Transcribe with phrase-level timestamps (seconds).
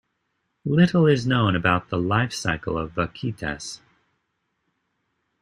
[0.65, 3.81] Little is known about the life cycle of vaquitas.